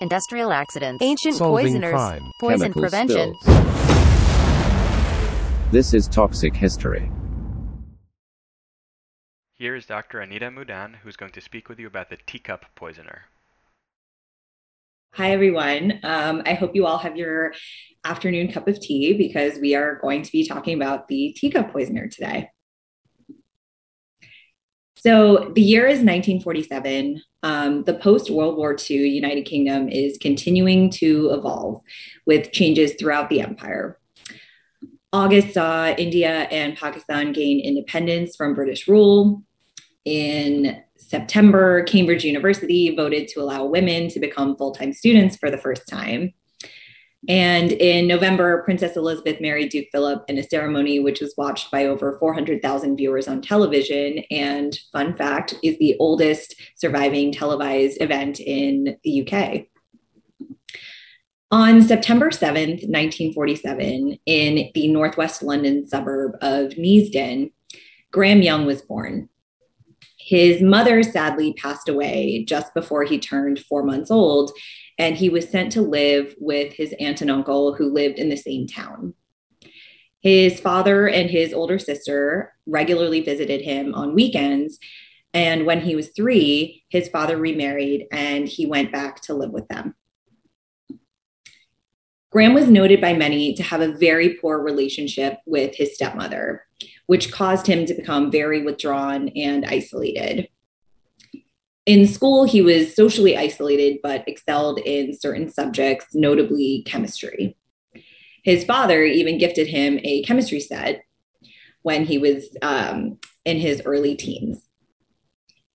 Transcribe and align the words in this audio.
industrial 0.00 0.52
accidents, 0.52 1.02
ancient 1.02 1.36
Solving 1.36 1.66
poisoners, 1.66 1.90
crime. 1.92 2.30
poison 2.38 2.60
chemical 2.72 2.82
prevention. 2.82 3.34
spills. 3.40 3.56
This 5.72 5.94
is 5.94 6.06
Toxic 6.08 6.54
History. 6.54 7.10
Here 9.54 9.74
is 9.74 9.86
Dr. 9.86 10.20
Anita 10.20 10.50
Mudan, 10.50 10.96
who's 11.02 11.16
going 11.16 11.32
to 11.32 11.40
speak 11.40 11.68
with 11.68 11.78
you 11.78 11.86
about 11.86 12.10
the 12.10 12.18
teacup 12.26 12.66
poisoner. 12.74 13.22
Hi, 15.14 15.30
everyone. 15.30 15.98
Um, 16.02 16.42
I 16.44 16.52
hope 16.52 16.74
you 16.74 16.84
all 16.84 16.98
have 16.98 17.16
your 17.16 17.54
afternoon 18.04 18.52
cup 18.52 18.68
of 18.68 18.78
tea 18.78 19.14
because 19.14 19.58
we 19.58 19.74
are 19.74 19.94
going 20.02 20.22
to 20.22 20.30
be 20.30 20.46
talking 20.46 20.76
about 20.76 21.08
the 21.08 21.32
teacup 21.34 21.72
poisoner 21.72 22.06
today. 22.06 22.50
So, 24.98 25.52
the 25.54 25.62
year 25.62 25.86
is 25.86 25.98
1947. 25.98 27.22
Um, 27.42 27.84
the 27.84 27.94
post 27.94 28.30
World 28.30 28.56
War 28.56 28.76
II 28.90 29.08
United 29.08 29.44
Kingdom 29.44 29.88
is 29.88 30.18
continuing 30.18 30.90
to 30.92 31.30
evolve 31.30 31.82
with 32.24 32.50
changes 32.50 32.94
throughout 32.98 33.28
the 33.28 33.40
empire. 33.40 33.98
August 35.12 35.54
saw 35.54 35.88
India 35.88 36.48
and 36.50 36.76
Pakistan 36.76 37.32
gain 37.32 37.60
independence 37.60 38.36
from 38.36 38.54
British 38.54 38.88
rule. 38.88 39.42
In 40.04 40.82
September, 40.96 41.84
Cambridge 41.84 42.24
University 42.24 42.94
voted 42.94 43.28
to 43.28 43.40
allow 43.40 43.64
women 43.64 44.08
to 44.08 44.20
become 44.20 44.56
full 44.56 44.72
time 44.72 44.92
students 44.92 45.36
for 45.36 45.50
the 45.50 45.58
first 45.58 45.86
time. 45.88 46.32
And 47.28 47.72
in 47.72 48.06
November, 48.06 48.62
Princess 48.62 48.96
Elizabeth 48.96 49.40
married 49.40 49.70
Duke 49.70 49.88
Philip 49.90 50.24
in 50.28 50.38
a 50.38 50.42
ceremony 50.42 51.00
which 51.00 51.20
was 51.20 51.34
watched 51.36 51.70
by 51.70 51.86
over 51.86 52.16
400,000 52.18 52.96
viewers 52.96 53.26
on 53.26 53.42
television. 53.42 54.22
And 54.30 54.78
fun 54.92 55.16
fact 55.16 55.54
is 55.62 55.76
the 55.78 55.96
oldest 55.98 56.54
surviving 56.76 57.32
televised 57.32 58.00
event 58.00 58.38
in 58.38 58.96
the 59.02 59.26
UK. 59.26 59.66
On 61.50 61.80
September 61.80 62.30
7th, 62.30 62.88
1947, 62.88 64.18
in 64.26 64.70
the 64.74 64.88
northwest 64.88 65.42
London 65.42 65.86
suburb 65.86 66.36
of 66.42 66.72
Neasden, 66.72 67.52
Graham 68.12 68.42
Young 68.42 68.66
was 68.66 68.82
born. 68.82 69.28
His 70.18 70.60
mother 70.60 71.04
sadly 71.04 71.52
passed 71.52 71.88
away 71.88 72.44
just 72.48 72.74
before 72.74 73.04
he 73.04 73.20
turned 73.20 73.60
four 73.60 73.84
months 73.84 74.10
old, 74.10 74.50
and 74.98 75.16
he 75.16 75.28
was 75.28 75.48
sent 75.48 75.72
to 75.72 75.82
live 75.82 76.34
with 76.38 76.72
his 76.72 76.94
aunt 76.98 77.20
and 77.20 77.30
uncle 77.30 77.74
who 77.74 77.92
lived 77.92 78.18
in 78.18 78.28
the 78.28 78.36
same 78.36 78.66
town. 78.66 79.14
His 80.20 80.58
father 80.58 81.06
and 81.08 81.30
his 81.30 81.52
older 81.52 81.78
sister 81.78 82.52
regularly 82.66 83.20
visited 83.20 83.60
him 83.60 83.94
on 83.94 84.14
weekends. 84.14 84.78
And 85.32 85.66
when 85.66 85.80
he 85.80 85.94
was 85.94 86.08
three, 86.08 86.84
his 86.88 87.08
father 87.08 87.36
remarried 87.36 88.06
and 88.10 88.48
he 88.48 88.66
went 88.66 88.90
back 88.90 89.20
to 89.22 89.34
live 89.34 89.50
with 89.50 89.68
them. 89.68 89.94
Graham 92.32 92.54
was 92.54 92.68
noted 92.68 93.00
by 93.00 93.14
many 93.14 93.54
to 93.54 93.62
have 93.62 93.80
a 93.80 93.96
very 93.96 94.34
poor 94.34 94.58
relationship 94.58 95.38
with 95.46 95.74
his 95.74 95.94
stepmother, 95.94 96.64
which 97.06 97.32
caused 97.32 97.66
him 97.66 97.86
to 97.86 97.94
become 97.94 98.30
very 98.30 98.62
withdrawn 98.62 99.28
and 99.36 99.64
isolated. 99.64 100.48
In 101.86 102.08
school, 102.08 102.44
he 102.44 102.62
was 102.62 102.94
socially 102.94 103.36
isolated 103.36 104.00
but 104.02 104.24
excelled 104.26 104.80
in 104.80 105.16
certain 105.16 105.48
subjects, 105.48 106.06
notably 106.14 106.82
chemistry. 106.84 107.56
His 108.42 108.64
father 108.64 109.04
even 109.04 109.38
gifted 109.38 109.68
him 109.68 110.00
a 110.02 110.22
chemistry 110.24 110.60
set 110.60 111.02
when 111.82 112.04
he 112.04 112.18
was 112.18 112.56
um, 112.62 113.18
in 113.44 113.58
his 113.58 113.82
early 113.84 114.16
teens. 114.16 114.68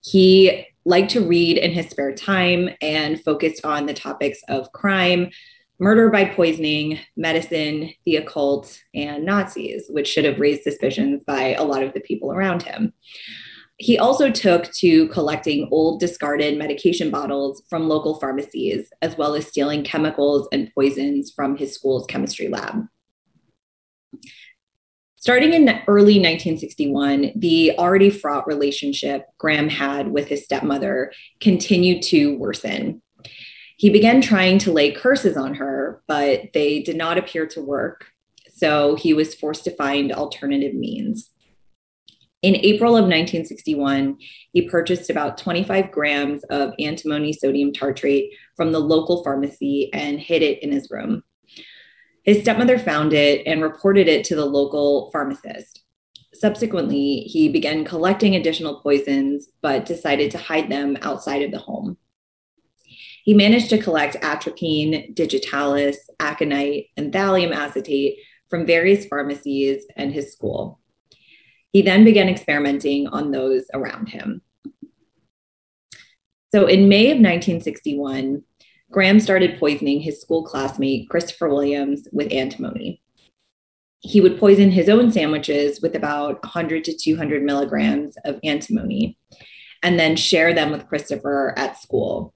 He 0.02 0.68
liked 0.84 1.12
to 1.12 1.26
read 1.26 1.58
in 1.58 1.72
his 1.72 1.88
spare 1.88 2.14
time 2.14 2.70
and 2.82 3.22
focused 3.24 3.64
on 3.64 3.86
the 3.86 3.94
topics 3.94 4.40
of 4.50 4.72
crime, 4.74 5.30
murder 5.80 6.10
by 6.10 6.26
poisoning, 6.26 7.00
medicine, 7.16 7.92
the 8.06 8.18
occult, 8.18 8.78
and 8.94 9.26
Nazis, 9.26 9.86
which 9.90 10.08
should 10.08 10.26
have 10.26 10.40
raised 10.40 10.64
suspicions 10.64 11.22
by 11.26 11.54
a 11.54 11.64
lot 11.64 11.84
of 11.84 11.94
the 11.94 12.02
people 12.02 12.34
around 12.34 12.64
him. 12.64 12.94
He 13.82 13.98
also 13.98 14.30
took 14.30 14.72
to 14.74 15.08
collecting 15.08 15.68
old 15.72 16.00
discarded 16.00 16.56
medication 16.56 17.10
bottles 17.10 17.64
from 17.68 17.90
local 17.90 18.20
pharmacies, 18.20 18.94
as 19.02 19.18
well 19.18 19.34
as 19.34 19.48
stealing 19.48 19.84
chemicals 19.84 20.48
and 20.52 20.72
poisons 20.76 21.32
from 21.36 21.58
his 21.58 21.74
school's 21.74 22.06
chemistry 22.06 22.48
lab. 22.48 22.86
Starting 25.16 25.54
in 25.54 25.68
early 25.88 26.20
1961, 26.20 27.32
the 27.36 27.76
already 27.80 28.12
fraught 28.12 28.46
relationship 28.46 29.26
Graham 29.40 29.68
had 29.68 30.12
with 30.12 30.28
his 30.28 30.44
stepmother 30.44 31.12
continued 31.40 32.04
to 32.04 32.38
worsen. 32.38 33.02
He 33.78 33.90
began 33.90 34.22
trying 34.22 34.60
to 34.60 34.72
lay 34.72 34.92
curses 34.92 35.36
on 35.36 35.56
her, 35.56 36.04
but 36.08 36.54
they 36.54 36.84
did 36.84 36.98
not 36.98 37.18
appear 37.18 37.48
to 37.48 37.62
work. 37.64 38.06
So 38.54 38.94
he 38.96 39.16
was 39.16 39.34
forced 39.34 39.64
to 39.64 39.76
find 39.76 40.12
alternative 40.12 40.76
means. 40.76 41.32
In 42.42 42.56
April 42.56 42.98
of 42.98 43.04
1961, 43.04 44.18
he 44.52 44.68
purchased 44.68 45.12
about 45.12 45.38
25 45.38 45.92
grams 45.92 46.44
of 46.46 46.74
antimony 46.80 47.34
sodium 47.34 47.72
tartrate 47.72 48.32
from 48.58 48.72
the 48.72 48.80
local 48.80 49.24
pharmacy 49.24 49.92
and 49.94 50.20
hid 50.20 50.42
it 50.42 50.64
in 50.64 50.72
his 50.72 50.90
room. 50.90 51.24
His 52.24 52.42
stepmother 52.42 52.80
found 52.80 53.14
it 53.14 53.46
and 53.46 53.62
reported 53.62 54.08
it 54.08 54.26
to 54.26 54.36
the 54.36 54.46
local 54.46 55.12
pharmacist. 55.12 55.84
Subsequently, 56.34 57.20
he 57.22 57.50
began 57.50 57.86
collecting 57.86 58.36
additional 58.36 58.82
poisons, 58.82 59.50
but 59.62 59.86
decided 59.86 60.32
to 60.32 60.40
hide 60.40 60.70
them 60.70 60.98
outside 61.04 61.44
of 61.44 61.52
the 61.52 61.60
home. 61.60 61.98
He 63.24 63.36
managed 63.36 63.70
to 63.70 63.78
collect 63.78 64.16
atropine, 64.24 65.14
digitalis, 65.14 66.10
aconite, 66.20 66.88
and 66.98 67.14
thallium 67.14 67.54
acetate 67.54 68.18
from 68.50 68.66
various 68.66 69.06
pharmacies 69.06 69.86
and 69.96 70.12
his 70.12 70.34
school. 70.34 70.81
He 71.72 71.82
then 71.82 72.04
began 72.04 72.30
experimenting 72.30 73.08
on 73.08 73.32
those 73.32 73.66
around 73.74 74.10
him. 74.10 74.42
So 76.54 76.68
in 76.68 76.90
May 76.90 77.06
of 77.06 77.18
1961, 77.18 78.44
Graham 78.92 79.22
started 79.22 79.58
poisoning 79.58 80.02
his 80.02 80.20
school 80.20 80.44
classmate, 80.44 81.10
Christopher 81.10 81.48
Williams, 81.48 82.10
with 82.12 82.32
antimony. 82.32 83.02
He 84.00 84.20
would 84.20 84.38
poison 84.38 84.70
his 84.70 84.90
own 84.90 85.12
sandwiches 85.12 85.82
with 85.82 85.96
about 85.96 86.44
100 86.44 86.84
to 86.86 86.98
200 86.98 87.44
milligrams 87.44 88.16
of 88.26 88.40
antimony 88.44 89.18
and 89.82 89.98
then 89.98 90.16
share 90.16 90.54
them 90.54 90.72
with 90.72 90.88
Christopher 90.88 91.54
at 91.58 91.80
school. 91.80 92.34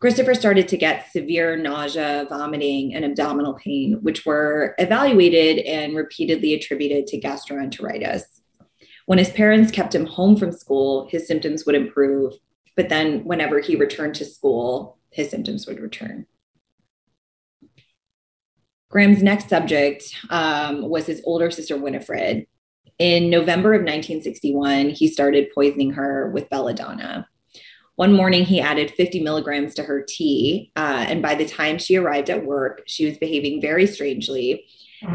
Christopher 0.00 0.34
started 0.34 0.68
to 0.68 0.76
get 0.76 1.10
severe 1.10 1.56
nausea, 1.56 2.26
vomiting, 2.28 2.94
and 2.94 3.04
abdominal 3.04 3.54
pain, 3.54 3.98
which 4.02 4.24
were 4.24 4.76
evaluated 4.78 5.64
and 5.64 5.96
repeatedly 5.96 6.54
attributed 6.54 7.08
to 7.08 7.20
gastroenteritis. 7.20 8.22
When 9.06 9.18
his 9.18 9.30
parents 9.30 9.72
kept 9.72 9.94
him 9.94 10.06
home 10.06 10.36
from 10.36 10.52
school, 10.52 11.08
his 11.10 11.26
symptoms 11.26 11.66
would 11.66 11.74
improve, 11.74 12.34
but 12.76 12.88
then 12.88 13.24
whenever 13.24 13.58
he 13.58 13.74
returned 13.74 14.14
to 14.16 14.24
school, 14.24 14.98
his 15.10 15.30
symptoms 15.30 15.66
would 15.66 15.80
return. 15.80 16.26
Graham's 18.90 19.22
next 19.22 19.48
subject 19.48 20.14
um, 20.30 20.88
was 20.88 21.06
his 21.06 21.22
older 21.24 21.50
sister, 21.50 21.76
Winifred. 21.76 22.46
In 22.98 23.30
November 23.30 23.74
of 23.74 23.80
1961, 23.80 24.90
he 24.90 25.08
started 25.08 25.52
poisoning 25.54 25.92
her 25.92 26.30
with 26.30 26.48
belladonna. 26.50 27.26
One 27.98 28.12
morning, 28.12 28.44
he 28.44 28.60
added 28.60 28.92
50 28.92 29.24
milligrams 29.24 29.74
to 29.74 29.82
her 29.82 30.04
tea. 30.06 30.70
Uh, 30.76 31.04
and 31.08 31.20
by 31.20 31.34
the 31.34 31.44
time 31.44 31.78
she 31.78 31.96
arrived 31.96 32.30
at 32.30 32.46
work, 32.46 32.82
she 32.86 33.04
was 33.04 33.18
behaving 33.18 33.60
very 33.60 33.88
strangely, 33.88 34.66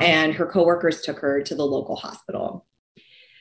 and 0.01 0.33
her 0.33 0.45
coworkers 0.45 0.99
took 0.99 1.19
her 1.19 1.41
to 1.43 1.55
the 1.55 1.65
local 1.65 1.95
hospital. 1.95 2.65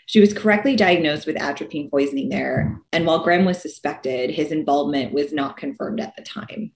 She 0.07 0.21
was 0.21 0.33
correctly 0.33 0.77
diagnosed 0.77 1.27
with 1.27 1.43
atropine 1.43 1.91
poisoning 1.91 2.29
there. 2.29 2.79
And 2.93 3.05
while 3.05 3.25
Graham 3.25 3.45
was 3.45 3.61
suspected, 3.61 4.31
his 4.31 4.53
involvement 4.53 5.13
was 5.13 5.33
not 5.33 5.57
confirmed 5.57 5.99
at 5.99 6.15
the 6.15 6.23
time. 6.23 6.71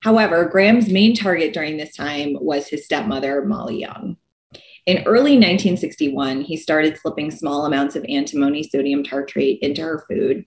However, 0.00 0.44
Graham's 0.46 0.90
main 0.90 1.14
target 1.14 1.54
during 1.54 1.76
this 1.76 1.94
time 1.94 2.36
was 2.40 2.66
his 2.66 2.84
stepmother, 2.84 3.44
Molly 3.44 3.78
Young. 3.78 4.16
In 4.86 5.02
early 5.04 5.32
1961, 5.32 6.42
he 6.42 6.56
started 6.56 6.96
slipping 6.96 7.32
small 7.32 7.66
amounts 7.66 7.96
of 7.96 8.06
antimony 8.08 8.62
sodium 8.62 9.02
tartrate 9.02 9.58
into 9.60 9.82
her 9.82 10.04
food, 10.08 10.44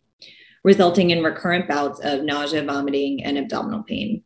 resulting 0.63 1.09
in 1.09 1.21
recurrent 1.21 1.67
bouts 1.67 1.99
of 1.99 2.23
nausea, 2.23 2.63
vomiting, 2.63 3.21
and 3.21 3.37
abdominal 3.37 3.83
pain. 3.83 4.23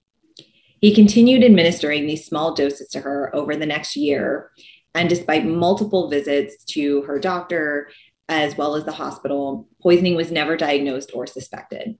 He 0.81 0.93
continued 0.93 1.43
administering 1.43 2.05
these 2.05 2.25
small 2.25 2.53
doses 2.53 2.89
to 2.89 2.99
her 2.99 3.35
over 3.35 3.55
the 3.55 3.65
next 3.65 3.95
year, 3.95 4.51
and 4.93 5.09
despite 5.09 5.47
multiple 5.47 6.11
visits 6.11 6.63
to 6.65 7.01
her 7.03 7.17
doctor 7.17 7.89
as 8.29 8.55
well 8.55 8.75
as 8.75 8.85
the 8.85 8.91
hospital, 8.91 9.67
poisoning 9.81 10.15
was 10.15 10.31
never 10.31 10.55
diagnosed 10.55 11.09
or 11.13 11.25
suspected. 11.25 11.97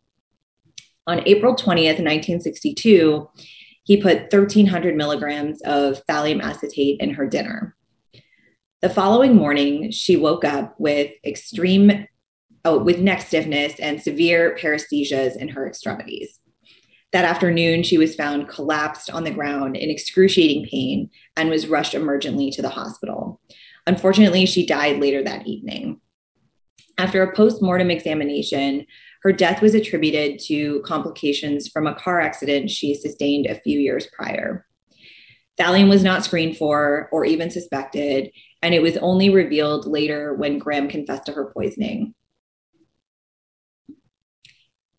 On 1.07 1.27
April 1.27 1.56
20th, 1.56 2.00
1962, 2.00 3.27
he 3.83 4.01
put 4.01 4.31
1,300 4.31 4.95
milligrams 4.95 5.62
of 5.63 6.06
thallium 6.06 6.42
acetate 6.42 7.01
in 7.01 7.15
her 7.15 7.27
dinner. 7.27 7.75
The 8.83 8.89
following 8.89 9.33
morning, 9.33 9.91
she 9.91 10.18
woke 10.18 10.44
up 10.44 10.75
with 10.77 11.13
extreme 11.25 12.06
oh, 12.65 12.83
with 12.83 13.00
neck 13.00 13.21
stiffness 13.21 13.80
and 13.80 14.01
severe 14.01 14.57
paresthesias 14.59 15.38
in 15.38 15.47
her 15.47 15.65
extremities. 15.65 16.38
That 17.13 17.24
afternoon, 17.24 17.83
she 17.83 17.97
was 17.97 18.13
found 18.13 18.50
collapsed 18.50 19.09
on 19.09 19.24
the 19.24 19.31
ground 19.31 19.77
in 19.77 19.89
excruciating 19.89 20.68
pain 20.69 21.09
and 21.38 21.50
was 21.50 21.68
rushed 21.68 21.94
emergently 21.94 22.53
to 22.56 22.62
the 22.62 22.68
hospital. 22.68 23.39
Unfortunately, 23.88 24.45
she 24.45 24.65
died 24.65 25.00
later 25.00 25.24
that 25.24 25.47
evening. 25.47 26.01
After 26.97 27.24
a 27.24 27.33
post 27.33 27.62
mortem 27.62 27.89
examination, 27.89 28.86
her 29.21 29.31
death 29.31 29.62
was 29.62 29.75
attributed 29.75 30.41
to 30.47 30.81
complications 30.81 31.69
from 31.69 31.88
a 31.88 31.95
car 31.95 32.19
accident 32.19 32.69
she 32.69 32.95
sustained 32.95 33.45
a 33.45 33.62
few 33.62 33.79
years 33.79 34.09
prior. 34.12 34.65
Thallium 35.59 35.89
was 35.89 36.03
not 36.03 36.23
screened 36.23 36.57
for 36.57 37.09
or 37.11 37.25
even 37.25 37.51
suspected, 37.51 38.31
and 38.61 38.73
it 38.73 38.81
was 38.81 38.97
only 38.97 39.29
revealed 39.29 39.85
later 39.85 40.33
when 40.33 40.57
Graham 40.57 40.88
confessed 40.88 41.27
to 41.27 41.33
her 41.33 41.51
poisoning. 41.53 42.15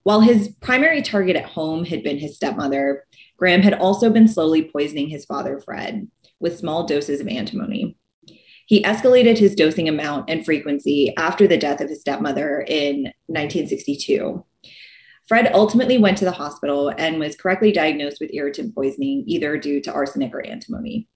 While 0.05 0.21
his 0.21 0.55
primary 0.61 1.03
target 1.03 1.35
at 1.35 1.47
home 1.47 1.85
had 1.85 2.03
been 2.03 2.19
his 2.19 2.37
stepmother, 2.37 3.05
Graham 3.39 3.63
had 3.63 3.75
also 3.75 4.11
been 4.11 4.29
slowly 4.29 4.71
poisoning 4.71 5.09
his 5.09 5.25
father, 5.25 5.61
Fred, 5.61 6.09
with 6.39 6.59
small 6.59 6.87
doses 6.87 7.21
of 7.21 7.29
antimony. 7.29 7.97
He 8.67 8.83
escalated 8.83 9.39
his 9.39 9.55
dosing 9.55 9.89
amount 9.89 10.31
and 10.31 10.45
frequency 10.45 11.15
after 11.17 11.47
the 11.47 11.57
death 11.57 11.81
of 11.81 11.89
his 11.89 12.01
stepmother 12.01 12.61
in 12.61 13.13
1962. 13.27 14.45
Fred 15.27 15.51
ultimately 15.55 15.97
went 15.97 16.19
to 16.19 16.25
the 16.25 16.33
hospital 16.33 16.93
and 16.99 17.19
was 17.19 17.37
correctly 17.37 17.73
diagnosed 17.73 18.19
with 18.21 18.35
irritant 18.35 18.75
poisoning, 18.75 19.25
either 19.27 19.57
due 19.57 19.81
to 19.81 19.93
arsenic 19.93 20.35
or 20.35 20.45
antimony, 20.45 21.09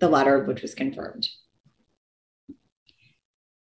the 0.00 0.08
latter 0.08 0.34
of 0.34 0.48
which 0.48 0.62
was 0.62 0.74
confirmed. 0.74 1.28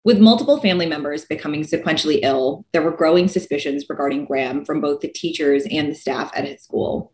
With 0.04 0.20
multiple 0.20 0.60
family 0.60 0.87
members 0.87 1.25
becoming 1.25 1.64
sequentially 1.64 2.20
ill, 2.22 2.64
there 2.72 2.82
were 2.82 2.96
growing 2.96 3.26
suspicions 3.26 3.87
regarding 3.88 4.26
Graham 4.26 4.64
from 4.64 4.81
both 4.81 5.00
the 5.00 5.08
teachers 5.08 5.66
and 5.69 5.90
the 5.90 5.96
staff 5.96 6.31
at 6.32 6.46
his 6.46 6.62
school. 6.62 7.12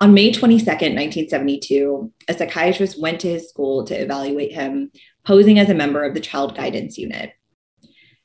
On 0.00 0.14
May 0.14 0.32
22, 0.32 0.64
1972, 0.64 2.12
a 2.28 2.34
psychiatrist 2.34 3.00
went 3.00 3.20
to 3.20 3.28
his 3.28 3.48
school 3.48 3.84
to 3.84 3.94
evaluate 3.94 4.52
him, 4.52 4.92
posing 5.26 5.58
as 5.58 5.68
a 5.68 5.74
member 5.74 6.04
of 6.04 6.14
the 6.14 6.20
child 6.20 6.56
guidance 6.56 6.96
unit. 6.96 7.32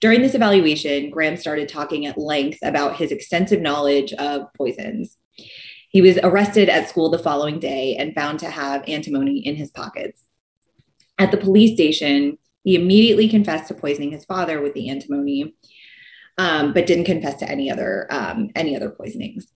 During 0.01 0.24
this 0.24 0.33
evaluation, 0.33 1.12
Graham 1.12 1.38
started 1.38 1.69
talking 1.69 2.07
at 2.07 2.18
length 2.18 2.57
about 2.63 2.95
his 2.95 3.12
extensive 3.12 3.62
knowledge 3.62 4.12
of 4.13 4.48
poisons. 4.57 5.15
He 5.89 6.01
was 6.01 6.18
arrested 6.24 6.69
at 6.69 6.89
school 6.89 7.12
the 7.12 7.19
following 7.19 7.59
day 7.59 7.95
and 7.95 8.15
found 8.15 8.39
to 8.39 8.50
have 8.50 8.83
antimony 8.88 9.45
in 9.45 9.56
his 9.56 9.69
pockets. 9.69 10.24
At 11.19 11.30
the 11.30 11.38
police 11.38 11.75
station, 11.75 12.39
he 12.63 12.75
immediately 12.75 13.30
confessed 13.30 13.68
to 13.68 13.75
poisoning 13.75 14.12
his 14.12 14.25
father 14.25 14.59
with 14.59 14.74
the 14.74 14.89
antimony, 14.89 15.53
um, 16.39 16.74
but 16.74 16.88
didn't 16.88 17.06
confess 17.06 17.36
to 17.36 17.50
any 17.50 17.69
other 17.69 18.07
um, 18.09 18.50
any 18.56 18.75
other 18.75 18.89
poisonings. 18.89 19.48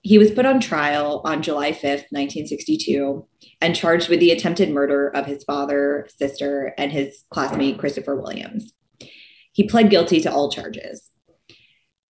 He 0.00 0.16
was 0.16 0.30
put 0.30 0.46
on 0.46 0.60
trial 0.60 1.20
on 1.26 1.42
July 1.42 1.72
5th, 1.72 2.08
1962, 2.08 3.26
and 3.60 3.76
charged 3.76 4.08
with 4.08 4.20
the 4.20 4.30
attempted 4.30 4.70
murder 4.70 5.08
of 5.08 5.26
his 5.26 5.44
father, 5.44 6.08
sister, 6.16 6.72
and 6.78 6.90
his 6.90 7.24
classmate, 7.30 7.78
Christopher 7.78 8.16
Williams. 8.16 8.72
He 9.52 9.68
pled 9.68 9.90
guilty 9.90 10.20
to 10.20 10.32
all 10.32 10.50
charges. 10.50 11.10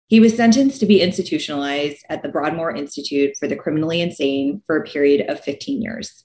He 0.07 0.21
was 0.21 0.37
sentenced 0.37 0.81
to 0.81 0.87
be 0.87 1.01
institutionalized 1.01 2.05
at 2.09 2.23
the 2.23 2.29
Broadmoor 2.29 2.75
Institute 2.75 3.37
for 3.39 3.49
the 3.49 3.57
Criminally 3.57 4.01
Insane 4.01 4.63
for 4.67 4.77
a 4.77 4.85
period 4.85 5.29
of 5.29 5.41
15 5.41 5.83
years. 5.83 6.25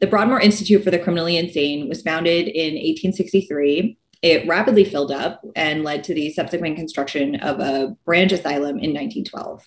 The 0.00 0.08
Broadmoor 0.08 0.40
Institute 0.40 0.82
for 0.82 0.90
the 0.90 0.98
Criminally 0.98 1.36
Insane 1.36 1.88
was 1.88 2.02
founded 2.02 2.48
in 2.48 2.74
1863. 2.74 3.96
It 4.20 4.48
rapidly 4.48 4.84
filled 4.84 5.12
up 5.12 5.42
and 5.54 5.84
led 5.84 6.04
to 6.04 6.14
the 6.14 6.30
subsequent 6.32 6.76
construction 6.76 7.36
of 7.36 7.60
a 7.60 7.96
branch 8.04 8.32
asylum 8.32 8.78
in 8.78 8.92
1912. 8.92 9.64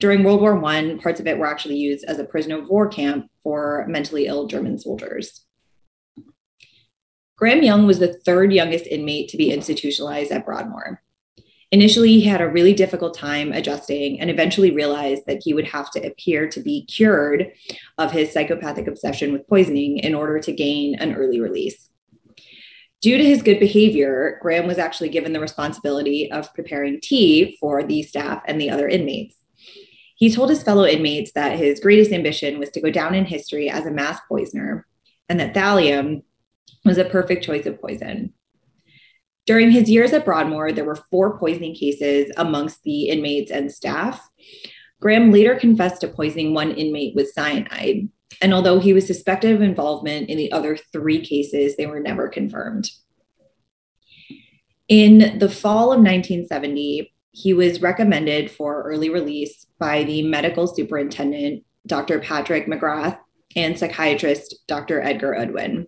During 0.00 0.22
World 0.22 0.42
War 0.42 0.62
I, 0.64 0.96
parts 1.02 1.18
of 1.18 1.26
it 1.26 1.38
were 1.38 1.46
actually 1.46 1.76
used 1.76 2.04
as 2.04 2.18
a 2.18 2.24
prisoner 2.24 2.58
of 2.58 2.68
war 2.68 2.88
camp 2.88 3.30
for 3.42 3.84
mentally 3.88 4.26
ill 4.26 4.46
German 4.46 4.78
soldiers. 4.78 5.44
Graham 7.38 7.62
Young 7.62 7.86
was 7.86 8.00
the 8.00 8.12
third 8.12 8.52
youngest 8.52 8.86
inmate 8.88 9.28
to 9.28 9.36
be 9.36 9.52
institutionalized 9.52 10.32
at 10.32 10.44
Broadmoor. 10.44 11.00
Initially, 11.70 12.08
he 12.08 12.24
had 12.24 12.40
a 12.40 12.48
really 12.48 12.74
difficult 12.74 13.16
time 13.16 13.52
adjusting 13.52 14.20
and 14.20 14.28
eventually 14.28 14.72
realized 14.72 15.22
that 15.26 15.42
he 15.44 15.54
would 15.54 15.66
have 15.66 15.88
to 15.92 16.04
appear 16.04 16.48
to 16.48 16.60
be 16.60 16.84
cured 16.86 17.52
of 17.96 18.10
his 18.10 18.32
psychopathic 18.32 18.88
obsession 18.88 19.32
with 19.32 19.46
poisoning 19.46 19.98
in 19.98 20.16
order 20.16 20.40
to 20.40 20.52
gain 20.52 20.96
an 20.96 21.14
early 21.14 21.40
release. 21.40 21.88
Due 23.00 23.18
to 23.18 23.24
his 23.24 23.42
good 23.42 23.60
behavior, 23.60 24.40
Graham 24.42 24.66
was 24.66 24.78
actually 24.78 25.10
given 25.10 25.32
the 25.32 25.40
responsibility 25.40 26.32
of 26.32 26.52
preparing 26.54 27.00
tea 27.00 27.56
for 27.60 27.84
the 27.84 28.02
staff 28.02 28.42
and 28.46 28.60
the 28.60 28.70
other 28.70 28.88
inmates. 28.88 29.36
He 30.16 30.32
told 30.32 30.50
his 30.50 30.64
fellow 30.64 30.84
inmates 30.84 31.30
that 31.32 31.56
his 31.56 31.78
greatest 31.78 32.10
ambition 32.10 32.58
was 32.58 32.70
to 32.70 32.80
go 32.80 32.90
down 32.90 33.14
in 33.14 33.26
history 33.26 33.70
as 33.70 33.86
a 33.86 33.92
mass 33.92 34.18
poisoner 34.28 34.88
and 35.28 35.38
that 35.38 35.54
thallium 35.54 36.22
was 36.88 36.98
a 36.98 37.04
perfect 37.04 37.44
choice 37.44 37.66
of 37.66 37.80
poison. 37.80 38.32
During 39.46 39.70
his 39.70 39.88
years 39.88 40.12
at 40.12 40.26
Broadmoor, 40.26 40.72
there 40.72 40.84
were 40.84 41.02
four 41.10 41.38
poisoning 41.38 41.74
cases 41.74 42.30
amongst 42.36 42.82
the 42.82 43.08
inmates 43.08 43.50
and 43.50 43.72
staff. 43.72 44.20
Graham 45.00 45.30
later 45.30 45.54
confessed 45.54 46.00
to 46.00 46.08
poisoning 46.08 46.52
one 46.52 46.72
inmate 46.72 47.14
with 47.14 47.32
cyanide. 47.32 48.08
And 48.42 48.52
although 48.52 48.78
he 48.78 48.92
was 48.92 49.06
suspected 49.06 49.54
of 49.54 49.62
involvement 49.62 50.28
in 50.28 50.36
the 50.36 50.52
other 50.52 50.76
three 50.92 51.24
cases, 51.24 51.76
they 51.76 51.86
were 51.86 52.00
never 52.00 52.28
confirmed. 52.28 52.90
In 54.88 55.38
the 55.38 55.48
fall 55.48 55.92
of 55.92 56.00
1970, 56.00 57.14
he 57.30 57.54
was 57.54 57.80
recommended 57.80 58.50
for 58.50 58.82
early 58.82 59.08
release 59.08 59.66
by 59.78 60.04
the 60.04 60.22
medical 60.22 60.66
superintendent, 60.66 61.64
Dr. 61.86 62.18
Patrick 62.18 62.66
McGrath, 62.66 63.18
and 63.56 63.78
psychiatrist, 63.78 64.56
Dr. 64.66 65.00
Edgar 65.00 65.34
Udwin 65.34 65.86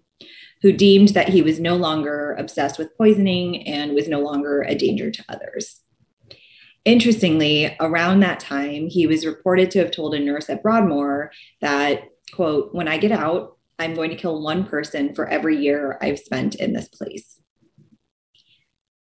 who 0.62 0.73
deemed 0.73 1.09
that 1.09 1.29
he 1.29 1.43
was 1.43 1.59
no 1.59 1.77
longer 1.77 2.35
obsessed 2.39 2.79
with 2.79 2.97
poisoning 2.97 3.67
and 3.67 3.95
was 3.95 4.09
no 4.09 4.21
longer 4.21 4.62
a 4.62 4.75
danger 4.75 5.11
to 5.11 5.25
others. 5.29 5.81
Interestingly, 6.85 7.77
around 7.81 8.21
that 8.21 8.41
time, 8.41 8.87
he 8.87 9.07
was 9.07 9.27
reported 9.27 9.71
to 9.71 9.79
have 9.81 9.91
told 9.91 10.15
a 10.15 10.21
nurse 10.21 10.49
at 10.49 10.62
Broadmoor 10.62 11.31
that, 11.61 12.05
quote, 12.33 12.75
when 12.75 12.89
I 12.89 12.99
get 12.99 13.12
out, 13.12 13.59
I'm 13.79 13.95
going 13.95 14.11
to 14.11 14.17
kill 14.17 14.43
one 14.43 14.67
person 14.67 15.15
for 15.15 15.27
every 15.29 15.57
year 15.57 15.99
I've 16.01 16.19
spent 16.19 16.55
in 16.55 16.73
this 16.73 16.89
place. 16.89 17.41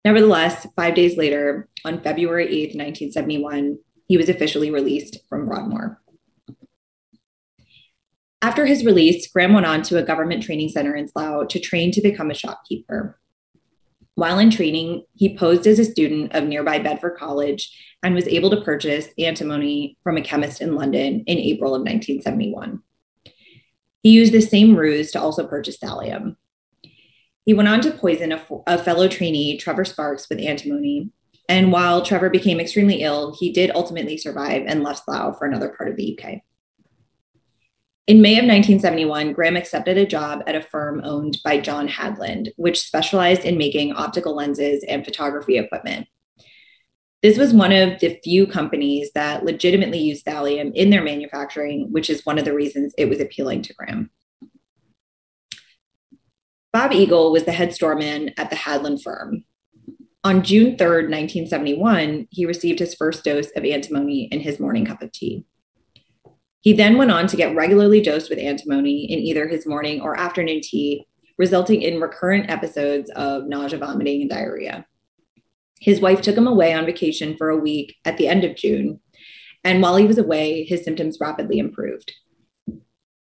Nevertheless, 0.05 0.67
five 0.77 0.95
days 0.95 1.17
later, 1.17 1.69
on 1.85 2.01
February 2.01 2.47
8th, 2.47 2.77
1971, 2.77 3.79
he 4.07 4.17
was 4.17 4.29
officially 4.29 4.71
released 4.71 5.19
from 5.29 5.47
Broadmoor. 5.47 6.01
After 8.41 8.67
his 8.67 8.85
release, 8.85 9.27
Graham 9.27 9.53
went 9.53 9.67
on 9.67 9.83
to 9.83 9.99
a 9.99 10.03
government 10.03 10.45
training 10.45 10.69
center 10.69 10.95
in 10.95 11.09
Slough 11.09 11.49
to 11.49 11.59
train 11.59 11.91
to 11.93 12.01
become 12.01 12.31
a 12.31 12.35
shopkeeper. 12.35 13.19
While 14.15 14.39
in 14.39 14.51
training, 14.51 15.05
he 15.15 15.37
posed 15.37 15.67
as 15.67 15.79
a 15.79 15.85
student 15.85 16.35
of 16.35 16.45
nearby 16.45 16.79
Bedford 16.79 17.17
College 17.19 17.71
and 18.03 18.15
was 18.15 18.29
able 18.29 18.51
to 18.51 18.61
purchase 18.61 19.09
antimony 19.19 19.97
from 20.03 20.17
a 20.17 20.23
chemist 20.23 20.61
in 20.61 20.77
London 20.77 21.25
in 21.27 21.39
April 21.39 21.75
of 21.75 21.83
1971. 21.83 22.81
He 24.03 24.11
used 24.11 24.33
the 24.33 24.41
same 24.41 24.77
ruse 24.77 25.11
to 25.13 25.21
also 25.21 25.47
purchase 25.47 25.79
thallium. 25.79 26.37
He 27.45 27.55
went 27.55 27.69
on 27.69 27.81
to 27.81 27.91
poison 27.91 28.33
a, 28.67 28.79
fellow 28.79 29.09
trainee, 29.09 29.57
Trevor 29.57 29.85
Sparks, 29.85 30.29
with 30.29 30.39
antimony. 30.39 31.11
And 31.49 31.73
while 31.73 32.03
Trevor 32.03 32.31
became 32.31 32.61
extremely 32.61 33.03
ill, 33.03 33.35
he 33.39 33.53
did 33.53 33.71
ultimately 33.75 34.17
survive 34.17 34.65
and 34.67 34.83
left 34.83 35.05
Slough 35.05 35.39
for 35.39 35.47
another 35.47 35.71
part 35.71 35.91
of 35.91 35.97
the 35.97 36.19
UK. 36.19 36.43
In 38.09 38.23
May 38.23 38.39
of 38.39 38.47
1971, 38.47 39.35
Graham 39.35 39.55
accepted 39.55 39.99
a 39.99 40.07
job 40.07 40.43
at 40.47 40.57
a 40.57 40.63
firm 40.63 41.03
owned 41.05 41.37
by 41.45 41.61
John 41.61 41.87
Hadland, 41.87 42.49
which 42.57 42.81
specialized 42.81 43.45
in 43.45 43.59
making 43.59 43.93
optical 43.93 44.35
lenses 44.35 44.83
and 44.89 45.05
photography 45.05 45.59
equipment. 45.59 46.07
This 47.23 47.37
was 47.37 47.53
one 47.53 47.71
of 47.71 48.01
the 48.01 48.19
few 48.25 48.47
companies 48.47 49.11
that 49.15 49.45
legitimately 49.45 49.99
used 49.99 50.25
thallium 50.25 50.73
in 50.75 50.89
their 50.89 51.05
manufacturing, 51.05 51.89
which 51.93 52.09
is 52.09 52.25
one 52.25 52.39
of 52.39 52.47
the 52.47 52.55
reasons 52.55 52.95
it 52.97 53.11
was 53.11 53.21
appealing 53.21 53.61
to 53.61 53.75
Graham. 53.75 54.11
Bob 56.73 56.93
Egle 56.93 57.31
was 57.31 57.45
the 57.45 57.53
head 57.53 57.75
storeman 57.75 58.31
at 58.39 58.49
the 58.49 58.57
Hadland 58.57 59.03
firm. 59.03 59.45
On 60.25 60.43
June 60.43 60.77
3rd, 60.77 61.11
1971, 61.11 62.29
he 62.31 62.47
received 62.47 62.79
his 62.79 62.95
first 62.95 63.23
dose 63.23 63.51
of 63.51 63.67
antimony 63.67 64.31
in 64.33 64.41
his 64.41 64.59
morning 64.59 64.87
cup 64.87 65.03
of 65.03 65.13
tea. 65.13 65.45
He 66.61 66.73
then 66.73 66.99
went 66.99 67.11
on 67.11 67.27
to 67.29 67.37
get 67.37 67.55
regularly 67.55 68.01
dosed 68.01 68.31
with 68.31 68.39
antimony 68.39 69.11
in 69.11 69.21
either 69.21 69.47
his 69.47 69.67
morning 69.67 70.01
or 70.01 70.19
afternoon 70.19 70.61
tea, 70.63 71.07
resulting 71.39 71.83
in 71.83 72.01
recurrent 72.01 72.51
episodes 72.51 73.11
of 73.11 73.47
nausea, 73.47 73.79
vomiting, 73.79 74.23
and 74.23 74.31
diarrhea. 74.31 74.85
His 75.81 76.01
wife 76.01 76.21
took 76.21 76.37
him 76.37 76.49
away 76.49 76.73
on 76.73 76.87
vacation 76.87 77.37
for 77.37 77.51
a 77.51 77.57
week 77.57 77.95
at 78.05 78.17
the 78.17 78.27
end 78.27 78.45
of 78.45 78.57
June, 78.57 79.01
and 79.63 79.81
while 79.81 79.97
he 79.97 80.07
was 80.07 80.19
away, 80.19 80.65
his 80.65 80.85
symptoms 80.85 81.19
rapidly 81.21 81.59
improved. 81.59 82.13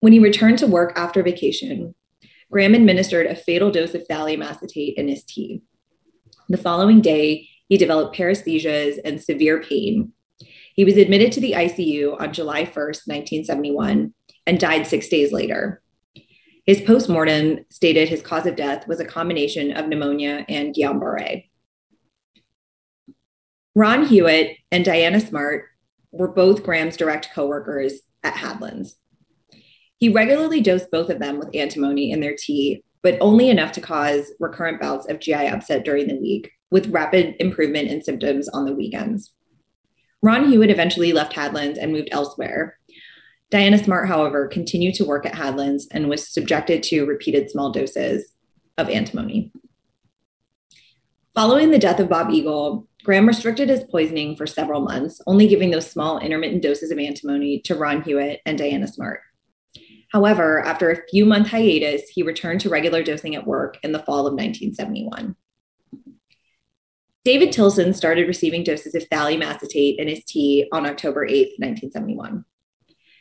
When 0.00 0.15
he 0.15 0.19
returned 0.19 0.59
to 0.59 0.67
work 0.67 0.93
after 0.97 1.23
vacation, 1.23 1.95
Graham 2.50 2.75
administered 2.75 3.27
a 3.27 3.37
fatal 3.37 3.71
dose 3.71 3.95
of 3.95 4.09
thallium 4.09 4.45
acetate 4.45 4.97
in 4.97 5.09
his 5.09 5.25
tea. 5.25 5.62
The 6.49 6.57
following 6.57 7.00
day, 7.00 7.49
he 7.69 7.77
developed 7.77 8.17
paresthesias 8.17 8.99
and 9.05 9.23
severe 9.23 9.62
pain. 9.62 10.12
He 10.81 10.85
was 10.87 10.97
admitted 10.97 11.31
to 11.33 11.43
the 11.43 11.53
ICU 11.53 12.19
on 12.19 12.33
July 12.33 12.65
1st, 12.65 13.07
1971, 13.07 14.15
and 14.47 14.59
died 14.59 14.87
six 14.87 15.11
days 15.11 15.31
later. 15.31 15.83
His 16.65 16.81
postmortem 16.81 17.67
stated 17.69 18.09
his 18.09 18.23
cause 18.23 18.47
of 18.47 18.57
death 18.57 18.89
was 18.89 18.99
a 18.99 19.05
combination 19.05 19.73
of 19.73 19.89
pneumonia 19.89 20.47
and 20.49 20.75
Guillain 20.75 20.99
Barre. 20.99 21.51
Ron 23.75 24.07
Hewitt 24.07 24.57
and 24.73 24.83
Diana 24.83 25.21
Smart 25.21 25.67
were 26.13 26.33
both 26.33 26.63
Graham's 26.63 26.97
direct 26.97 27.29
coworkers 27.35 28.01
at 28.23 28.33
Hadlands. 28.33 28.93
He 29.99 30.09
regularly 30.09 30.63
dosed 30.63 30.91
both 30.91 31.11
of 31.11 31.19
them 31.19 31.39
with 31.39 31.55
antimony 31.55 32.11
in 32.11 32.21
their 32.21 32.37
tea, 32.39 32.83
but 33.03 33.19
only 33.21 33.51
enough 33.51 33.73
to 33.73 33.83
cause 33.83 34.33
recurrent 34.41 34.81
bouts 34.81 35.07
of 35.11 35.21
GI 35.21 35.47
upset 35.49 35.85
during 35.85 36.09
the 36.09 36.17
week, 36.17 36.51
with 36.71 36.89
rapid 36.89 37.37
improvement 37.39 37.89
in 37.89 38.03
symptoms 38.03 38.49
on 38.49 38.65
the 38.65 38.73
weekends. 38.73 39.35
Ron 40.23 40.50
Hewitt 40.50 40.71
eventually 40.71 41.12
left 41.12 41.35
Hadlands 41.35 41.79
and 41.81 41.93
moved 41.93 42.09
elsewhere. 42.12 42.79
Diana 43.50 43.83
Smart, 43.83 44.09
however, 44.09 44.47
continued 44.47 44.95
to 44.95 45.05
work 45.05 45.27
at 45.27 45.35
Hadlands 45.35 45.85
and 45.91 46.09
was 46.09 46.29
subjected 46.29 46.83
to 46.85 47.05
repeated 47.05 47.50
small 47.50 47.73
doses 47.73 48.33
of 48.79 48.89
antimony. 48.89 49.53
Following 51.35 51.71
the 51.71 51.79
death 51.79 52.00
of 52.00 52.09
Bob 52.09 52.31
Egle, 52.31 52.87
Graham 53.03 53.27
restricted 53.27 53.69
his 53.69 53.85
poisoning 53.85 54.37
for 54.37 54.47
several 54.47 54.83
months, 54.83 55.21
only 55.27 55.49
giving 55.49 55.71
those 55.71 55.91
small 55.91 56.19
intermittent 56.19 56.62
doses 56.62 56.91
of 56.91 56.99
antimony 56.99 57.61
to 57.61 57.75
Ron 57.75 58.03
Hewitt 58.03 58.41
and 58.45 58.59
Diana 58.59 58.87
Smart. 58.87 59.21
However, 60.12 60.61
after 60.61 60.91
a 60.91 61.07
few 61.09 61.25
month 61.25 61.49
hiatus, 61.49 62.09
he 62.09 62.23
returned 62.23 62.61
to 62.62 62.69
regular 62.69 63.03
dosing 63.03 63.37
at 63.37 63.47
work 63.47 63.79
in 63.83 63.93
the 63.93 64.00
fall 64.00 64.27
of 64.27 64.35
1971. 64.35 65.37
David 67.23 67.53
Tilson 67.53 67.93
started 67.93 68.29
receiving 68.29 68.65
doses 68.65 68.95
of 68.95 69.07
thallium 69.11 69.45
acetate 69.45 69.99
in 69.99 70.09
his 70.09 70.25
tea 70.25 70.67
on 70.73 70.87
October 70.87 71.27
8, 71.27 71.59
1971. 71.59 72.47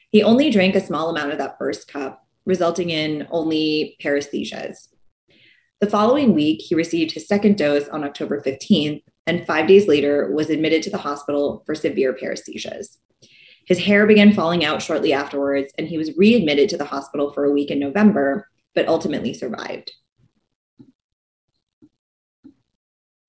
He 0.09 0.23
only 0.23 0.49
drank 0.49 0.75
a 0.75 0.85
small 0.85 1.09
amount 1.09 1.33
of 1.33 1.37
that 1.39 1.57
first 1.57 1.91
cup, 1.91 2.25
resulting 2.45 2.91
in 2.91 3.27
only 3.29 3.97
paresthesias. 4.01 4.87
The 5.81 5.89
following 5.89 6.33
week, 6.33 6.61
he 6.61 6.75
received 6.75 7.11
his 7.11 7.27
second 7.27 7.57
dose 7.57 7.89
on 7.89 8.05
October 8.05 8.41
15th, 8.41 9.03
and 9.27 9.45
five 9.45 9.67
days 9.67 9.87
later 9.87 10.31
was 10.33 10.49
admitted 10.49 10.81
to 10.83 10.89
the 10.89 10.97
hospital 10.97 11.63
for 11.65 11.75
severe 11.75 12.13
paresthesias. 12.13 12.97
His 13.65 13.79
hair 13.79 14.07
began 14.07 14.33
falling 14.33 14.63
out 14.63 14.81
shortly 14.81 15.11
afterwards, 15.11 15.73
and 15.77 15.87
he 15.87 15.97
was 15.97 16.17
readmitted 16.17 16.69
to 16.69 16.77
the 16.77 16.85
hospital 16.85 17.33
for 17.33 17.43
a 17.43 17.51
week 17.51 17.69
in 17.69 17.79
November, 17.79 18.47
but 18.73 18.87
ultimately 18.87 19.33
survived. 19.33 19.91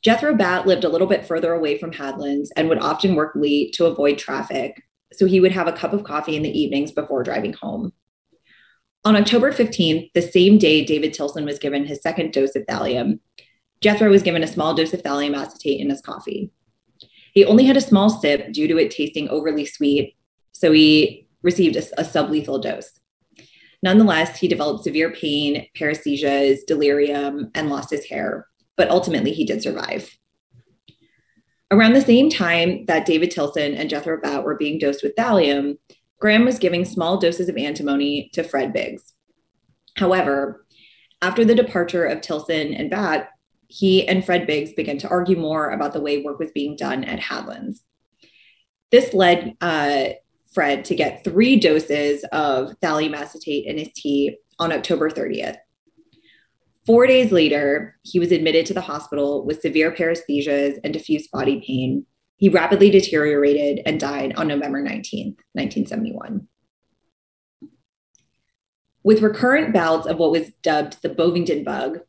Jethro 0.02 0.35
Batt 0.35 0.66
lived 0.66 0.85
a 0.85 0.88
little 0.88 1.07
bit 1.07 1.26
further 1.26 1.52
away 1.52 1.78
from 1.78 1.92
Hadlands 1.92 2.49
and 2.57 2.69
would 2.69 2.78
often 2.78 3.14
work 3.14 3.33
late 3.35 3.75
to 3.75 3.87
avoid 3.87 4.19
traffic, 4.19 4.83
so 5.12 5.26
he 5.26 5.40
would 5.40 5.52
have 5.52 5.69
a 5.69 5.73
cup 5.73 5.92
of 5.92 6.04
coffee 6.04 6.37
in 6.37 6.42
the 6.42 6.59
evenings 6.59 6.92
before 6.92 7.23
driving 7.23 7.52
home. 7.52 7.92
On 9.04 9.16
October 9.16 9.52
15th, 9.52 10.11
the 10.14 10.23
same 10.23 10.59
day 10.59 10.85
David 10.85 11.12
Tilson 11.12 11.45
was 11.45 11.59
given 11.59 11.87
his 11.87 12.02
second 12.02 12.33
dose 12.33 12.54
of 12.57 12.64
thallium, 12.66 13.19
Jethro 13.80 14.11
was 14.11 14.23
given 14.23 14.42
a 14.42 14.47
small 14.47 14.75
dose 14.75 14.92
of 14.92 15.02
thallium 15.02 15.35
acetate 15.35 15.80
in 15.80 15.88
his 15.88 16.02
coffee. 16.02 16.50
He 17.33 17.45
only 17.45 17.64
had 17.64 17.76
a 17.76 17.80
small 17.80 18.11
sip 18.11 18.52
due 18.52 18.69
to 18.69 18.78
it 18.78 18.90
tasting 18.90 19.28
overly 19.28 19.64
sweet, 19.64 20.16
so 20.52 20.73
he 20.73 21.26
received 21.42 21.76
a, 21.76 22.00
a 22.00 22.04
sublethal 22.04 22.61
dose. 22.61 22.90
Nonetheless, 23.83 24.38
he 24.38 24.49
developed 24.49 24.85
severe 24.85 25.11
pain, 25.11 25.66
paresthesias, 25.75 26.59
delirium, 26.66 27.50
and 27.54 27.71
lost 27.71 27.90
his 27.90 28.04
hair, 28.04 28.47
but 28.81 28.89
ultimately 28.89 29.35
he 29.35 29.45
did 29.45 29.63
survive. 29.63 30.17
Around 31.71 31.93
the 31.93 32.01
same 32.01 32.31
time 32.31 32.87
that 32.87 33.05
David 33.05 33.31
Tilson 33.31 33.75
and 33.75 33.91
Jethro 33.91 34.19
Batt 34.19 34.43
were 34.43 34.57
being 34.57 34.79
dosed 34.79 35.03
with 35.03 35.15
thallium, 35.17 35.77
Graham 36.19 36.47
was 36.47 36.59
giving 36.59 36.87
small 36.87 37.19
doses 37.19 37.51
of 37.51 37.59
antimony 37.59 38.31
to 38.33 38.43
Fred 38.43 38.73
Biggs. 38.73 39.13
However, 39.97 40.65
after 41.21 41.45
the 41.45 41.55
departure 41.55 42.07
of 42.07 42.23
Tilson 42.23 42.73
and 42.73 42.89
Batt, 42.89 43.29
he 43.69 44.09
and 44.09 44.25
Fred 44.25 44.47
Biggs 44.47 44.73
began 44.73 44.97
to 44.97 45.09
argue 45.11 45.37
more 45.37 45.69
about 45.69 45.93
the 45.93 46.01
way 46.01 46.23
work 46.23 46.39
was 46.39 46.53
being 46.53 46.75
done 46.75 47.05
at 47.05 47.21
Hadlands. 47.21 47.81
This 48.91 49.13
led 49.13 49.59
uh, 49.61 50.07
Fred 50.55 50.87
to 50.87 50.95
get 50.95 51.23
three 51.23 51.61
doses 51.61 52.25
of 52.33 52.81
thallium 52.81 53.13
acetate 53.13 53.67
in 53.67 53.77
his 53.77 53.91
tea 53.95 54.39
on 54.59 54.73
October 54.73 55.11
30th. 55.11 55.59
Four 56.90 57.06
days 57.06 57.30
later, 57.30 57.97
he 58.02 58.18
was 58.18 58.32
admitted 58.32 58.66
to 58.66 58.75
the 58.75 58.80
hospital 58.80 59.47
with 59.47 59.61
severe 59.61 59.92
paresthesias 59.92 60.80
and 60.82 60.92
diffuse 60.92 61.28
body 61.28 61.62
pain, 61.64 62.04
he 62.37 62.49
rapidly 62.49 62.90
deteriorated 62.90 63.80
and 63.87 64.00
died 64.00 64.35
on 64.35 64.49
November 64.49 64.82
19, 64.82 65.37
1971. 65.52 66.49
With 69.04 69.23
recurrent 69.23 69.73
bouts 69.73 70.09
of 70.09 70.16
what 70.16 70.32
was 70.32 70.50
dubbed 70.64 71.00
the 71.00 71.11
Bovingdon 71.11 71.62
bug 71.62 72.00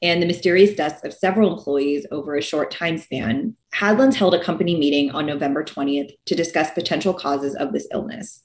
and 0.00 0.22
the 0.22 0.26
mysterious 0.26 0.76
deaths 0.76 1.04
of 1.04 1.12
several 1.12 1.52
employees 1.52 2.06
over 2.12 2.36
a 2.36 2.40
short 2.40 2.70
time 2.70 2.98
span, 2.98 3.56
Hadlands 3.74 4.14
held 4.14 4.34
a 4.34 4.44
company 4.44 4.78
meeting 4.78 5.10
on 5.10 5.26
November 5.26 5.64
20th 5.64 6.12
to 6.26 6.36
discuss 6.36 6.70
potential 6.70 7.14
causes 7.14 7.56
of 7.56 7.72
this 7.72 7.88
illness. 7.92 8.44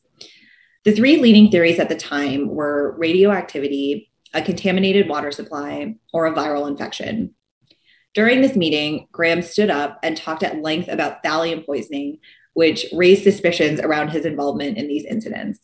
The 0.83 0.93
three 0.93 1.17
leading 1.17 1.51
theories 1.51 1.77
at 1.77 1.89
the 1.89 1.95
time 1.95 2.47
were 2.47 2.95
radioactivity, 2.97 4.09
a 4.35 4.41
contaminated 4.41 5.07
water 5.07 5.31
supply, 5.31 5.95
or 6.13 6.27
a 6.27 6.33
viral 6.33 6.67
infection. 6.67 7.33
During 8.13 8.41
this 8.41 8.55
meeting, 8.55 9.07
Graham 9.11 9.41
stood 9.41 9.69
up 9.69 9.97
and 10.03 10.15
talked 10.15 10.43
at 10.43 10.61
length 10.61 10.89
about 10.89 11.23
thallium 11.23 11.65
poisoning, 11.65 12.19
which 12.53 12.85
raised 12.93 13.23
suspicions 13.23 13.79
around 13.79 14.09
his 14.09 14.25
involvement 14.25 14.77
in 14.77 14.87
these 14.87 15.05
incidents. 15.05 15.59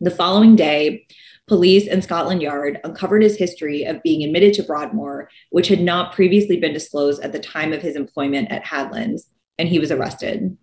The 0.00 0.10
following 0.10 0.54
day, 0.54 1.06
police 1.46 1.88
and 1.88 2.04
Scotland 2.04 2.42
Yard 2.42 2.78
uncovered 2.84 3.22
his 3.22 3.36
history 3.36 3.84
of 3.84 4.02
being 4.02 4.22
admitted 4.22 4.54
to 4.54 4.62
Broadmoor, 4.62 5.28
which 5.50 5.68
had 5.68 5.80
not 5.80 6.12
previously 6.12 6.58
been 6.58 6.72
disclosed 6.72 7.22
at 7.22 7.32
the 7.32 7.40
time 7.40 7.72
of 7.72 7.82
his 7.82 7.96
employment 7.96 8.50
at 8.50 8.64
Hadlands, 8.64 9.22
and 9.56 9.68
he 9.68 9.78
was 9.78 9.90
arrested. 9.90 10.56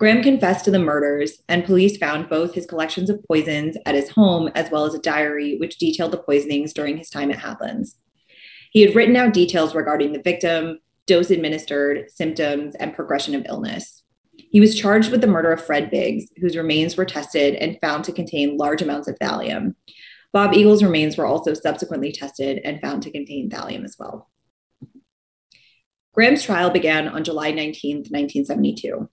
Graham 0.00 0.22
confessed 0.22 0.64
to 0.64 0.70
the 0.70 0.78
murders, 0.78 1.42
and 1.46 1.62
police 1.62 1.98
found 1.98 2.30
both 2.30 2.54
his 2.54 2.64
collections 2.64 3.10
of 3.10 3.22
poisons 3.24 3.76
at 3.84 3.94
his 3.94 4.08
home 4.08 4.50
as 4.54 4.70
well 4.70 4.86
as 4.86 4.94
a 4.94 4.98
diary 4.98 5.58
which 5.58 5.76
detailed 5.76 6.10
the 6.10 6.16
poisonings 6.16 6.72
during 6.72 6.96
his 6.96 7.10
time 7.10 7.30
at 7.30 7.38
Hadlands. 7.38 7.96
He 8.72 8.80
had 8.80 8.96
written 8.96 9.14
out 9.14 9.34
details 9.34 9.74
regarding 9.74 10.14
the 10.14 10.22
victim, 10.22 10.78
dose 11.06 11.30
administered, 11.30 12.10
symptoms, 12.10 12.74
and 12.76 12.94
progression 12.94 13.34
of 13.34 13.44
illness. 13.46 14.02
He 14.36 14.58
was 14.58 14.74
charged 14.74 15.10
with 15.10 15.20
the 15.20 15.26
murder 15.26 15.52
of 15.52 15.62
Fred 15.62 15.90
Biggs, 15.90 16.30
whose 16.38 16.56
remains 16.56 16.96
were 16.96 17.04
tested 17.04 17.56
and 17.56 17.76
found 17.82 18.04
to 18.04 18.12
contain 18.12 18.56
large 18.56 18.80
amounts 18.80 19.06
of 19.06 19.18
thallium. 19.18 19.74
Bob 20.32 20.54
Egle's 20.54 20.82
remains 20.82 21.18
were 21.18 21.26
also 21.26 21.52
subsequently 21.52 22.10
tested 22.10 22.58
and 22.64 22.80
found 22.80 23.02
to 23.02 23.10
contain 23.10 23.50
thallium 23.50 23.84
as 23.84 23.96
well. 23.98 24.30
Graham's 26.14 26.42
trial 26.42 26.70
began 26.70 27.06
on 27.06 27.22
July 27.22 27.50
19, 27.50 27.96
1972. 28.08 29.10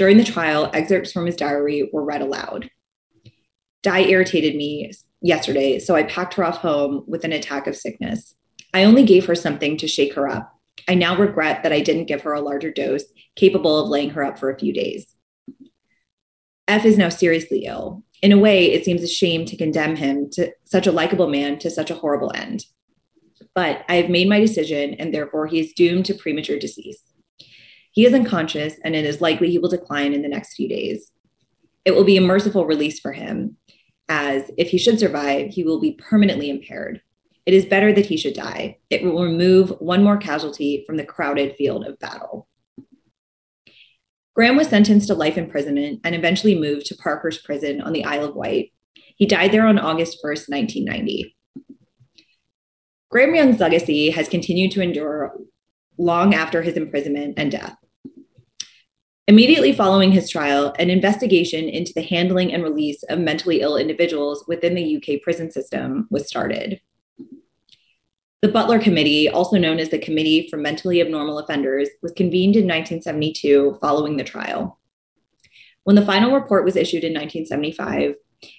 During 0.00 0.16
the 0.16 0.24
trial, 0.24 0.70
excerpts 0.72 1.12
from 1.12 1.26
his 1.26 1.36
diary 1.36 1.90
were 1.92 2.02
read 2.02 2.22
aloud. 2.22 2.70
Di 3.82 4.08
irritated 4.08 4.56
me 4.56 4.90
yesterday, 5.20 5.78
so 5.78 5.94
I 5.94 6.04
packed 6.04 6.32
her 6.34 6.44
off 6.44 6.56
home 6.56 7.04
with 7.06 7.22
an 7.24 7.34
attack 7.34 7.66
of 7.66 7.76
sickness. 7.76 8.34
I 8.72 8.84
only 8.84 9.02
gave 9.02 9.26
her 9.26 9.34
something 9.34 9.76
to 9.76 9.86
shake 9.86 10.14
her 10.14 10.26
up. 10.26 10.58
I 10.88 10.94
now 10.94 11.18
regret 11.18 11.62
that 11.64 11.74
I 11.74 11.80
didn't 11.82 12.06
give 12.06 12.22
her 12.22 12.32
a 12.32 12.40
larger 12.40 12.70
dose 12.70 13.04
capable 13.36 13.78
of 13.78 13.90
laying 13.90 14.08
her 14.08 14.24
up 14.24 14.38
for 14.38 14.48
a 14.48 14.58
few 14.58 14.72
days. 14.72 15.06
F 16.66 16.86
is 16.86 16.96
now 16.96 17.10
seriously 17.10 17.66
ill. 17.66 18.02
In 18.22 18.32
a 18.32 18.38
way, 18.38 18.72
it 18.72 18.86
seems 18.86 19.02
a 19.02 19.06
shame 19.06 19.44
to 19.44 19.56
condemn 19.58 19.96
him 19.96 20.30
to 20.30 20.50
such 20.64 20.86
a 20.86 20.92
likable 20.92 21.28
man 21.28 21.58
to 21.58 21.68
such 21.68 21.90
a 21.90 21.94
horrible 21.94 22.32
end. 22.34 22.64
But 23.54 23.84
I 23.86 23.96
have 23.96 24.08
made 24.08 24.30
my 24.30 24.40
decision, 24.40 24.94
and 24.94 25.12
therefore 25.12 25.46
he 25.46 25.60
is 25.60 25.74
doomed 25.74 26.06
to 26.06 26.14
premature 26.14 26.58
decease. 26.58 27.02
He 27.92 28.06
is 28.06 28.14
unconscious, 28.14 28.74
and 28.84 28.94
it 28.94 29.04
is 29.04 29.20
likely 29.20 29.50
he 29.50 29.58
will 29.58 29.68
decline 29.68 30.12
in 30.12 30.22
the 30.22 30.28
next 30.28 30.54
few 30.54 30.68
days. 30.68 31.10
It 31.84 31.92
will 31.92 32.04
be 32.04 32.16
a 32.16 32.22
merciful 32.22 32.66
release 32.66 33.00
for 33.00 33.12
him, 33.12 33.56
as 34.08 34.50
if 34.58 34.68
he 34.68 34.78
should 34.78 34.98
survive, 34.98 35.50
he 35.50 35.64
will 35.64 35.80
be 35.80 35.92
permanently 35.92 36.50
impaired. 36.50 37.00
It 37.46 37.54
is 37.54 37.64
better 37.64 37.92
that 37.92 38.06
he 38.06 38.16
should 38.16 38.34
die. 38.34 38.78
It 38.90 39.02
will 39.02 39.24
remove 39.24 39.70
one 39.80 40.04
more 40.04 40.18
casualty 40.18 40.84
from 40.86 40.96
the 40.96 41.04
crowded 41.04 41.56
field 41.56 41.86
of 41.86 41.98
battle. 41.98 42.48
Graham 44.34 44.56
was 44.56 44.68
sentenced 44.68 45.08
to 45.08 45.14
life 45.14 45.36
imprisonment 45.36 46.00
and 46.04 46.14
eventually 46.14 46.58
moved 46.58 46.86
to 46.86 46.96
Parkhurst 46.96 47.44
Prison 47.44 47.80
on 47.80 47.92
the 47.92 48.04
Isle 48.04 48.26
of 48.26 48.36
Wight. 48.36 48.72
He 49.16 49.26
died 49.26 49.52
there 49.52 49.66
on 49.66 49.78
August 49.78 50.18
1st, 50.24 50.48
1990. 50.48 51.36
Graham 53.10 53.34
Young's 53.34 53.58
legacy 53.58 54.10
has 54.10 54.28
continued 54.28 54.70
to 54.72 54.82
endure 54.82 55.34
long 56.00 56.34
after 56.34 56.62
his 56.62 56.76
imprisonment 56.76 57.34
and 57.36 57.52
death. 57.52 57.76
Immediately 59.28 59.74
following 59.74 60.10
his 60.10 60.28
trial, 60.28 60.74
an 60.78 60.90
investigation 60.90 61.68
into 61.68 61.92
the 61.94 62.02
handling 62.02 62.52
and 62.52 62.64
release 62.64 63.02
of 63.04 63.20
mentally 63.20 63.60
ill 63.60 63.76
individuals 63.76 64.44
within 64.48 64.74
the 64.74 64.96
UK 64.96 65.22
prison 65.22 65.52
system 65.52 66.08
was 66.10 66.26
started. 66.26 66.80
The 68.42 68.48
Butler 68.48 68.80
Committee, 68.80 69.28
also 69.28 69.58
known 69.58 69.78
as 69.78 69.90
the 69.90 69.98
Committee 69.98 70.48
for 70.50 70.56
Mentally 70.56 71.00
Abnormal 71.00 71.38
Offenders, 71.38 71.90
was 72.02 72.12
convened 72.12 72.56
in 72.56 72.64
1972 72.64 73.76
following 73.80 74.16
the 74.16 74.24
trial. 74.24 74.80
When 75.84 75.94
the 75.94 76.06
final 76.06 76.32
report 76.32 76.64
was 76.64 76.76
issued 76.76 77.04
in 77.04 77.12
1975, 77.12 78.14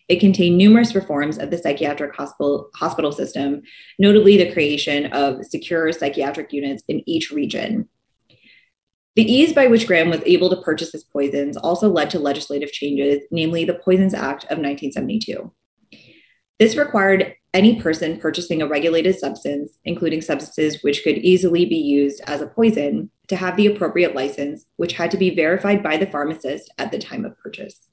it 0.08 0.20
contained 0.20 0.58
numerous 0.58 0.94
reforms 0.96 1.38
of 1.38 1.52
the 1.52 1.58
psychiatric 1.58 2.16
hospital, 2.16 2.70
hospital 2.76 3.12
system, 3.12 3.62
notably 3.98 4.38
the 4.38 4.52
creation 4.52 5.08
of 5.08 5.46
secure 5.46 5.92
psychiatric 5.92 6.54
units 6.54 6.84
in 6.88 7.02
each 7.08 7.32
region. 7.32 7.90
The 9.16 9.24
ease 9.24 9.54
by 9.54 9.68
which 9.68 9.88
Graham 9.88 10.10
was 10.10 10.22
able 10.26 10.50
to 10.50 10.62
purchase 10.62 10.94
his 10.94 11.04
poisons 11.04 11.58
also 11.58 11.90
led 11.90 12.10
to 12.12 12.20
legislative 12.20 12.72
changes, 12.72 13.24
namely 13.30 13.66
the 13.66 13.74
Poisons 13.74 14.14
Act 14.14 14.44
of 14.46 14.58
1972. 14.58 15.52
This 16.60 16.78
required 16.78 17.34
any 17.54 17.82
person 17.82 18.20
purchasing 18.20 18.62
a 18.62 18.68
regulated 18.68 19.18
substance, 19.18 19.78
including 19.84 20.22
substances 20.22 20.82
which 20.84 21.04
could 21.04 21.18
easily 21.18 21.66
be 21.66 21.76
used 21.76 22.22
as 22.28 22.42
a 22.42 22.48
poison, 22.48 23.12
to 23.28 23.36
have 23.36 23.58
the 23.58 23.68
appropriate 23.68 24.16
license, 24.16 24.66
which 24.78 24.94
had 24.94 25.12
to 25.12 25.18
be 25.18 25.36
verified 25.36 25.84
by 25.84 25.98
the 25.98 26.06
pharmacist 26.06 26.72
at 26.78 26.92
the 26.92 27.00
time 27.00 27.26
of 27.26 27.38
purchase. 27.40 27.91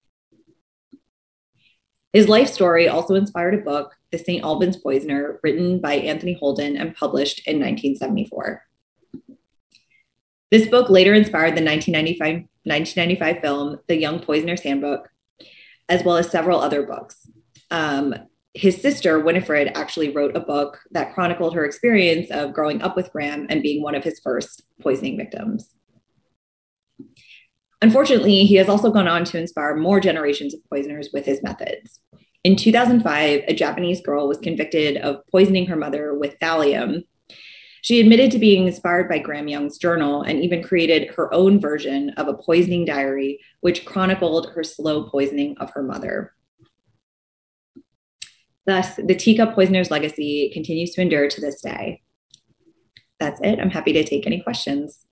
His 2.12 2.28
life 2.28 2.48
story 2.48 2.88
also 2.88 3.14
inspired 3.14 3.54
a 3.54 3.58
book, 3.58 3.94
The 4.12 4.18
St. 4.18 4.42
Albans 4.42 4.78
Poisoner, 4.78 5.40
written 5.42 5.80
by 5.80 5.94
Anthony 5.94 6.34
Holden 6.34 6.76
and 6.76 6.96
published 6.96 7.46
in 7.46 7.56
1974. 7.56 8.62
This 10.50 10.66
book 10.68 10.88
later 10.88 11.12
inspired 11.12 11.56
the 11.56 11.64
1995, 11.64 12.48
1995 12.64 13.42
film, 13.42 13.78
The 13.86 13.96
Young 13.96 14.20
Poisoner's 14.20 14.62
Handbook, 14.62 15.10
as 15.90 16.02
well 16.02 16.16
as 16.16 16.30
several 16.30 16.60
other 16.60 16.84
books. 16.86 17.28
Um, 17.70 18.14
his 18.54 18.80
sister, 18.80 19.20
Winifred, 19.20 19.72
actually 19.74 20.10
wrote 20.10 20.34
a 20.34 20.40
book 20.40 20.80
that 20.92 21.12
chronicled 21.12 21.54
her 21.54 21.66
experience 21.66 22.30
of 22.30 22.54
growing 22.54 22.80
up 22.80 22.96
with 22.96 23.12
Graham 23.12 23.46
and 23.50 23.62
being 23.62 23.82
one 23.82 23.94
of 23.94 24.02
his 24.02 24.20
first 24.20 24.62
poisoning 24.80 25.18
victims. 25.18 25.74
Unfortunately, 27.80 28.44
he 28.44 28.56
has 28.56 28.68
also 28.68 28.90
gone 28.90 29.06
on 29.06 29.24
to 29.24 29.38
inspire 29.38 29.76
more 29.76 30.00
generations 30.00 30.52
of 30.52 30.60
poisoners 30.70 31.10
with 31.12 31.24
his 31.24 31.42
methods. 31.42 32.00
In 32.44 32.56
2005, 32.56 33.42
a 33.46 33.54
Japanese 33.54 34.00
girl 34.00 34.26
was 34.26 34.38
convicted 34.38 34.96
of 34.98 35.26
poisoning 35.30 35.66
her 35.66 35.76
mother 35.76 36.14
with 36.14 36.38
thallium. 36.40 37.04
She 37.82 38.00
admitted 38.00 38.32
to 38.32 38.38
being 38.38 38.66
inspired 38.66 39.08
by 39.08 39.18
Graham 39.18 39.48
Young's 39.48 39.78
journal 39.78 40.22
and 40.22 40.42
even 40.42 40.62
created 40.62 41.14
her 41.14 41.32
own 41.32 41.60
version 41.60 42.10
of 42.10 42.26
a 42.26 42.34
poisoning 42.34 42.84
diary, 42.84 43.38
which 43.60 43.84
chronicled 43.84 44.50
her 44.54 44.64
slow 44.64 45.08
poisoning 45.08 45.56
of 45.58 45.70
her 45.70 45.82
mother. 45.82 46.32
Thus, 48.66 48.96
the 48.96 49.14
teacup 49.14 49.54
poisoner's 49.54 49.90
legacy 49.90 50.50
continues 50.52 50.90
to 50.92 51.00
endure 51.00 51.28
to 51.28 51.40
this 51.40 51.60
day. 51.62 52.02
That's 53.18 53.40
it. 53.40 53.58
I'm 53.58 53.70
happy 53.70 53.92
to 53.94 54.04
take 54.04 54.26
any 54.26 54.42
questions. 54.42 55.06